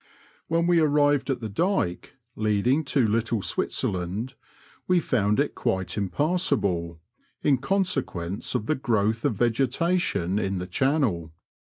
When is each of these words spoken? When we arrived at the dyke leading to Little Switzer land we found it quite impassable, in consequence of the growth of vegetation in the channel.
When 0.47 0.65
we 0.65 0.79
arrived 0.79 1.29
at 1.29 1.41
the 1.41 1.47
dyke 1.47 2.15
leading 2.35 2.83
to 2.85 3.07
Little 3.07 3.43
Switzer 3.43 3.87
land 3.89 4.33
we 4.87 4.99
found 4.99 5.39
it 5.39 5.53
quite 5.53 5.95
impassable, 5.95 6.99
in 7.43 7.59
consequence 7.59 8.55
of 8.55 8.65
the 8.65 8.73
growth 8.73 9.25
of 9.25 9.35
vegetation 9.35 10.39
in 10.39 10.57
the 10.57 10.65
channel. 10.65 11.33